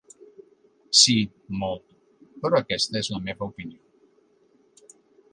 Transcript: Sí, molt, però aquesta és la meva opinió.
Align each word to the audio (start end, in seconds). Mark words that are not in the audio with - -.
Sí, 0.99 1.13
molt, 1.63 1.83
però 2.45 2.59
aquesta 2.63 2.99
és 3.05 3.09
la 3.15 3.19
meva 3.27 3.49
opinió. 3.53 4.95